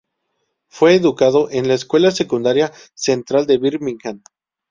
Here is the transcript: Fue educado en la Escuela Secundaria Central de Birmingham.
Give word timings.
Fue 0.67 0.95
educado 0.95 1.51
en 1.51 1.67
la 1.67 1.75
Escuela 1.75 2.09
Secundaria 2.09 2.71
Central 2.95 3.45
de 3.45 3.59
Birmingham. 3.59 4.23